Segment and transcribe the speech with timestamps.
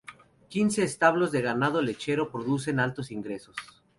[0.49, 3.55] Quince establos de ganado lechero producen altos ingresos.